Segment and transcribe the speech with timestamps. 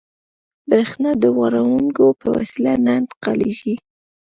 [0.69, 3.73] برېښنا د وړانګو په وسیله نه انتقالېږي.